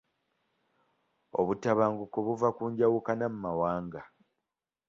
Obutabanguko 1.39 2.17
buva 2.25 2.49
ku 2.55 2.63
njawukana 2.71 3.25
mu 3.31 3.37
mawanga. 3.45 4.01